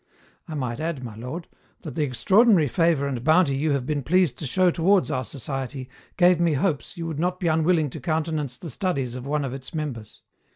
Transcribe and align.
I 0.47 0.55
might 0.55 0.79
add, 0.79 1.03
my 1.03 1.15
lord, 1.15 1.47
that 1.81 1.93
the 1.93 2.01
extraordinary 2.01 2.67
favour 2.67 3.05
and 3.07 3.23
bounty 3.23 3.55
you 3.55 3.73
have 3.73 3.85
been 3.85 4.01
pleased 4.01 4.39
to 4.39 4.47
show 4.47 4.71
towards 4.71 5.11
our 5.11 5.23
Society 5.23 5.91
gave 6.17 6.39
me 6.39 6.53
hopes 6.53 6.97
you 6.97 7.05
would 7.05 7.19
not 7.19 7.39
be 7.39 7.45
unwilling 7.47 7.91
to 7.91 7.99
countenance 7.99 8.57
the 8.57 8.71
studies 8.71 9.13
of 9.13 9.27
one 9.27 9.45
of 9.45 9.53
its 9.53 9.75
members. 9.75 10.23